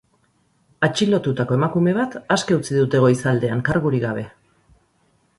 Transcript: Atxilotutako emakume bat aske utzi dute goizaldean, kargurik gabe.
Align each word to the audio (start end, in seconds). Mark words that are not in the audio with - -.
Atxilotutako 0.85 1.57
emakume 1.57 1.93
bat 1.97 2.15
aske 2.35 2.57
utzi 2.59 2.77
dute 2.77 3.01
goizaldean, 3.03 3.61
kargurik 3.69 4.03
gabe. 4.07 4.25